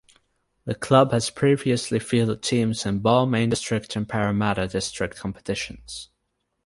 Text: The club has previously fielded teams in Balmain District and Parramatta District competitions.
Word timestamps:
The 0.65 0.73
club 0.73 1.11
has 1.11 1.29
previously 1.29 1.99
fielded 1.99 2.41
teams 2.41 2.87
in 2.87 3.01
Balmain 3.01 3.51
District 3.51 3.95
and 3.95 4.09
Parramatta 4.09 4.67
District 4.67 5.15
competitions. 5.15 6.09